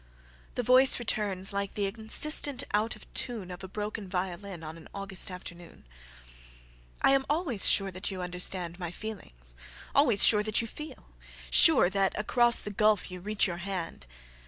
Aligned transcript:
The 0.55 0.63
voice 0.63 0.97
returns 0.97 1.53
like 1.53 1.75
the 1.75 1.85
insistent 1.85 2.63
out 2.73 2.95
of 2.95 3.05
tuneOf 3.13 3.61
a 3.61 3.67
broken 3.67 4.09
violin 4.09 4.63
on 4.63 4.75
an 4.75 4.87
August 4.95 5.29
afternoon:"I 5.29 7.11
am 7.11 7.23
always 7.29 7.67
sure 7.67 7.91
that 7.91 8.09
you 8.09 8.17
understandMy 8.21 8.91
feelings, 8.95 9.55
always 9.93 10.25
sure 10.25 10.41
that 10.41 10.59
you 10.59 10.65
feel, 10.65 11.09
Sure 11.51 11.87
that 11.87 12.17
across 12.19 12.63
the 12.63 12.71
gulf 12.71 13.11
you 13.11 13.19
reach 13.19 13.45
your 13.45 13.57
hand. 13.57 14.07